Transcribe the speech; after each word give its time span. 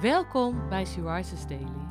Welkom 0.00 0.68
bij 0.68 0.84
Syriza's 0.84 1.46
Daily. 1.46 1.86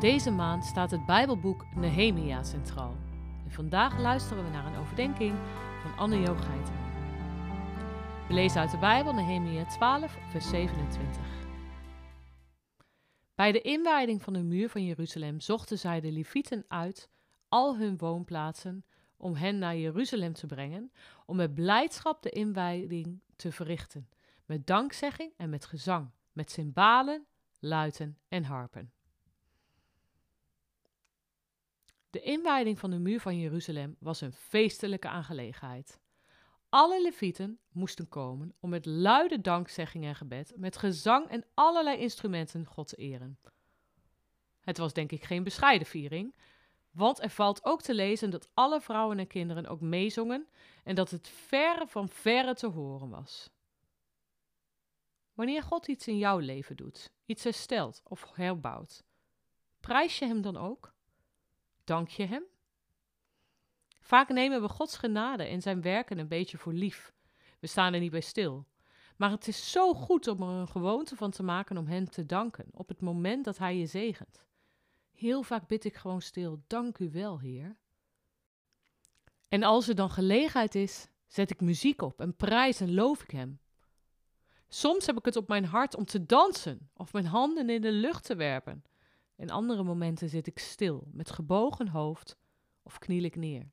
Deze 0.00 0.30
maand 0.30 0.64
staat 0.64 0.90
het 0.90 1.06
Bijbelboek 1.06 1.66
Nehemia 1.74 2.42
centraal. 2.42 2.96
En 3.44 3.50
vandaag 3.50 3.98
luisteren 3.98 4.44
we 4.44 4.50
naar 4.50 4.66
een 4.66 4.80
overdenking 4.80 5.34
van 5.82 5.96
Anne 5.96 6.20
Jo. 6.20 6.36
We 8.28 8.34
lezen 8.34 8.60
uit 8.60 8.70
de 8.70 8.78
Bijbel 8.78 9.12
Nehemia 9.12 9.64
12, 9.64 10.16
vers 10.30 10.48
27. 10.48 11.22
Bij 13.34 13.52
de 13.52 13.60
inwijding 13.60 14.22
van 14.22 14.32
de 14.32 14.42
muur 14.42 14.68
van 14.68 14.84
Jeruzalem 14.84 15.40
zochten 15.40 15.78
zij 15.78 16.00
de 16.00 16.12
Levieten 16.12 16.64
uit 16.68 17.10
al 17.48 17.76
hun 17.76 17.96
woonplaatsen 17.96 18.84
om 19.16 19.34
hen 19.34 19.58
naar 19.58 19.76
Jeruzalem 19.76 20.32
te 20.32 20.46
brengen, 20.46 20.92
om 21.26 21.36
met 21.36 21.54
blijdschap 21.54 22.22
de 22.22 22.30
inwijding 22.30 23.20
te 23.36 23.52
verrichten, 23.52 24.08
met 24.44 24.66
dankzegging 24.66 25.32
en 25.36 25.50
met 25.50 25.66
gezang, 25.66 26.10
met 26.38 26.50
cymbalen, 26.50 27.26
luiten 27.58 28.18
en 28.28 28.44
harpen. 28.44 28.92
De 32.10 32.20
inwijding 32.20 32.78
van 32.78 32.90
de 32.90 32.98
muur 32.98 33.20
van 33.20 33.38
Jeruzalem 33.38 33.96
was 33.98 34.20
een 34.20 34.32
feestelijke 34.32 35.08
aangelegenheid. 35.08 36.00
Alle 36.68 37.02
levieten 37.02 37.58
moesten 37.72 38.08
komen 38.08 38.54
om 38.60 38.70
met 38.70 38.86
luide 38.86 39.40
dankzegging 39.40 40.04
en 40.04 40.14
gebed, 40.14 40.52
met 40.56 40.76
gezang 40.76 41.28
en 41.28 41.44
allerlei 41.54 41.98
instrumenten 41.98 42.64
God 42.64 42.88
te 42.88 42.96
eren. 42.96 43.38
Het 44.60 44.78
was 44.78 44.92
denk 44.92 45.12
ik 45.12 45.24
geen 45.24 45.44
bescheiden 45.44 45.86
viering, 45.86 46.34
want 46.90 47.22
er 47.22 47.30
valt 47.30 47.64
ook 47.64 47.82
te 47.82 47.94
lezen 47.94 48.30
dat 48.30 48.48
alle 48.54 48.80
vrouwen 48.80 49.18
en 49.18 49.26
kinderen 49.26 49.66
ook 49.66 49.80
meezongen 49.80 50.48
en 50.84 50.94
dat 50.94 51.10
het 51.10 51.28
verre 51.28 51.86
van 51.86 52.08
verre 52.08 52.54
te 52.54 52.66
horen 52.66 53.08
was. 53.08 53.50
Wanneer 55.38 55.62
God 55.62 55.88
iets 55.88 56.08
in 56.08 56.18
jouw 56.18 56.38
leven 56.38 56.76
doet, 56.76 57.12
iets 57.26 57.44
herstelt 57.44 58.00
of 58.04 58.30
herbouwt, 58.34 59.04
prijs 59.80 60.18
je 60.18 60.26
Hem 60.26 60.42
dan 60.42 60.56
ook? 60.56 60.94
Dank 61.84 62.08
je 62.08 62.24
Hem? 62.24 62.42
Vaak 64.00 64.28
nemen 64.28 64.62
we 64.62 64.68
Gods 64.68 64.96
genade 64.96 65.44
en 65.44 65.62
Zijn 65.62 65.82
werken 65.82 66.18
een 66.18 66.28
beetje 66.28 66.58
voor 66.58 66.72
lief. 66.72 67.12
We 67.58 67.66
staan 67.66 67.94
er 67.94 68.00
niet 68.00 68.10
bij 68.10 68.20
stil. 68.20 68.66
Maar 69.16 69.30
het 69.30 69.48
is 69.48 69.70
zo 69.70 69.94
goed 69.94 70.26
om 70.26 70.42
er 70.42 70.48
een 70.48 70.68
gewoonte 70.68 71.16
van 71.16 71.30
te 71.30 71.42
maken 71.42 71.76
om 71.76 71.86
Hem 71.86 72.10
te 72.10 72.26
danken 72.26 72.66
op 72.72 72.88
het 72.88 73.00
moment 73.00 73.44
dat 73.44 73.58
Hij 73.58 73.76
je 73.76 73.86
zegent. 73.86 74.46
Heel 75.10 75.42
vaak 75.42 75.66
bid 75.66 75.84
ik 75.84 75.96
gewoon 75.96 76.22
stil: 76.22 76.62
Dank 76.66 76.98
u 76.98 77.10
wel, 77.10 77.40
Heer. 77.40 77.76
En 79.48 79.62
als 79.62 79.88
er 79.88 79.94
dan 79.94 80.10
gelegenheid 80.10 80.74
is, 80.74 81.08
zet 81.26 81.50
ik 81.50 81.60
muziek 81.60 82.02
op 82.02 82.20
en 82.20 82.36
prijs 82.36 82.80
en 82.80 82.94
loof 82.94 83.22
ik 83.22 83.30
Hem. 83.30 83.60
Soms 84.68 85.06
heb 85.06 85.18
ik 85.18 85.24
het 85.24 85.36
op 85.36 85.48
mijn 85.48 85.64
hart 85.64 85.96
om 85.96 86.04
te 86.04 86.26
dansen 86.26 86.90
of 86.94 87.12
mijn 87.12 87.26
handen 87.26 87.70
in 87.70 87.80
de 87.80 87.92
lucht 87.92 88.24
te 88.24 88.34
werpen. 88.34 88.84
In 89.36 89.50
andere 89.50 89.82
momenten 89.82 90.28
zit 90.28 90.46
ik 90.46 90.58
stil, 90.58 91.08
met 91.12 91.30
gebogen 91.30 91.88
hoofd 91.88 92.36
of 92.82 92.98
kniel 92.98 93.22
ik 93.22 93.36
neer. 93.36 93.70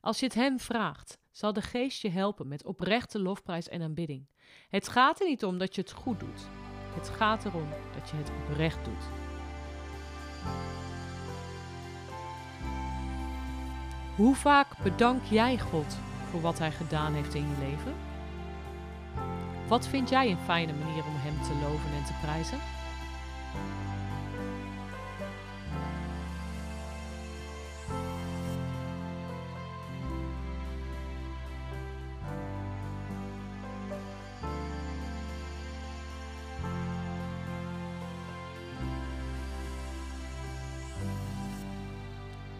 Als 0.00 0.18
je 0.18 0.24
het 0.24 0.34
Hem 0.34 0.60
vraagt, 0.60 1.18
zal 1.30 1.52
de 1.52 1.62
Geest 1.62 2.02
je 2.02 2.08
helpen 2.08 2.48
met 2.48 2.64
oprechte 2.64 3.18
lofprijs 3.18 3.68
en 3.68 3.82
aanbidding. 3.82 4.26
Het 4.68 4.88
gaat 4.88 5.20
er 5.20 5.26
niet 5.26 5.44
om 5.44 5.58
dat 5.58 5.74
je 5.74 5.80
het 5.80 5.92
goed 5.92 6.20
doet. 6.20 6.46
Het 6.94 7.08
gaat 7.08 7.44
erom 7.44 7.68
dat 7.94 8.10
je 8.10 8.16
het 8.16 8.30
oprecht 8.30 8.84
doet. 8.84 9.04
Hoe 14.16 14.34
vaak 14.34 14.78
bedank 14.82 15.24
jij 15.24 15.58
God 15.58 15.94
voor 16.30 16.40
wat 16.40 16.58
Hij 16.58 16.72
gedaan 16.72 17.12
heeft 17.12 17.34
in 17.34 17.48
je 17.48 17.58
leven? 17.58 18.11
Wat 19.72 19.88
vind 19.88 20.08
jij 20.08 20.30
een 20.30 20.38
fijne 20.38 20.72
manier 20.72 21.04
om 21.04 21.14
Hem 21.14 21.42
te 21.42 21.54
loven 21.54 21.92
en 21.92 22.04
te 22.04 22.12
prijzen? 22.20 22.58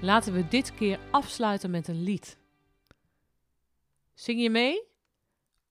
Laten 0.00 0.32
we 0.32 0.48
dit 0.48 0.74
keer 0.74 0.98
afsluiten 1.10 1.70
met 1.70 1.88
een 1.88 2.02
lied. 2.02 2.38
Zing 4.14 4.42
je 4.42 4.50
mee? 4.50 4.91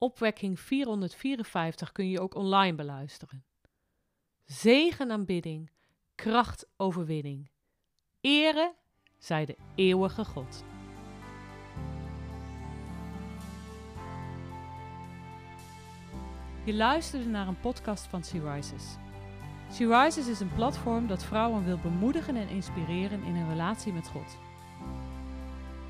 Opwekking 0.03 0.59
454 0.59 1.91
kun 1.91 2.09
je 2.09 2.19
ook 2.19 2.35
online 2.35 2.75
beluisteren. 2.75 3.45
Zegen 4.45 5.11
aanbidding, 5.11 5.71
kracht 6.15 6.67
overwinning. 6.77 7.51
Ere 8.21 8.75
zij 9.17 9.45
de 9.45 9.57
eeuwige 9.75 10.25
God. 10.25 10.63
Je 16.65 16.73
luisterde 16.73 17.25
naar 17.25 17.47
een 17.47 17.59
podcast 17.59 18.07
van 18.07 18.23
Sea 18.23 18.53
Rises. 18.53 18.95
She 19.71 19.87
Rises 19.87 20.27
is 20.27 20.39
een 20.39 20.53
platform 20.53 21.07
dat 21.07 21.23
vrouwen 21.23 21.65
wil 21.65 21.77
bemoedigen 21.77 22.35
en 22.35 22.47
inspireren 22.47 23.23
in 23.23 23.35
hun 23.35 23.49
relatie 23.49 23.93
met 23.93 24.07
God. 24.07 24.37